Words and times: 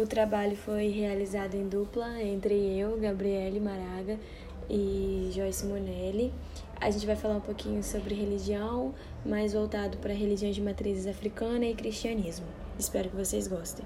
O 0.00 0.06
trabalho 0.06 0.56
foi 0.56 0.88
realizado 0.88 1.54
em 1.56 1.68
dupla 1.68 2.22
entre 2.22 2.54
eu, 2.54 2.96
Gabriele 2.98 3.60
Maraga 3.60 4.18
e 4.70 5.28
Joyce 5.30 5.66
Monelli. 5.66 6.32
A 6.80 6.90
gente 6.90 7.04
vai 7.04 7.14
falar 7.14 7.36
um 7.36 7.40
pouquinho 7.42 7.84
sobre 7.84 8.14
religião, 8.14 8.94
mais 9.26 9.52
voltado 9.52 9.98
para 9.98 10.14
religiões 10.14 10.54
de 10.54 10.62
matrizes 10.62 11.06
africana 11.06 11.66
e 11.66 11.74
cristianismo. 11.74 12.46
Espero 12.78 13.10
que 13.10 13.16
vocês 13.16 13.46
gostem. 13.46 13.78